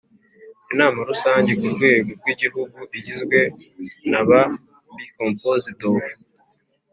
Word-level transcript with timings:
Inama 0.71 0.97
Rusange 1.09 1.51
ku 1.59 1.67
rwego 1.75 2.09
rw 2.19 2.27
Igihugu 2.33 2.79
igizwe 2.97 3.39
n 4.09 4.13
aba 4.21 4.41
be 4.95 5.05
composed 5.17 5.79
of 5.91 6.03